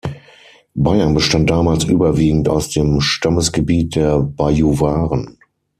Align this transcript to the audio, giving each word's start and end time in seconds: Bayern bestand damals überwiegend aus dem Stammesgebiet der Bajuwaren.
Bayern 0.73 1.13
bestand 1.13 1.47
damals 1.51 1.83
überwiegend 1.83 2.49
aus 2.49 2.69
dem 2.69 3.01
Stammesgebiet 3.01 3.93
der 3.95 4.17
Bajuwaren. 4.19 5.37